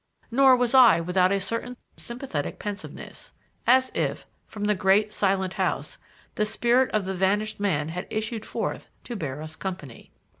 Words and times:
Nor 0.31 0.55
was 0.55 0.73
I 0.73 0.99
without 0.99 1.31
a 1.31 1.39
certain 1.39 1.77
sympathetic 1.95 2.57
pensiveness; 2.57 3.33
as 3.67 3.91
if, 3.93 4.25
from 4.47 4.63
the 4.63 4.73
great, 4.73 5.13
silent 5.13 5.53
house, 5.53 5.99
the 6.33 6.43
spirit 6.43 6.89
of 6.89 7.05
the 7.05 7.13
vanished 7.13 7.59
man 7.59 7.89
had 7.89 8.07
issued 8.09 8.43
forth 8.43 8.89
to 9.03 9.15
bear 9.15 9.43
us 9.43 9.55
company. 9.55 10.11